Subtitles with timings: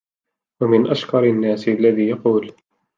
[0.61, 2.53] وَمِنْ أَشْكَرِ النَّاسِ الَّذِي يَقُولُ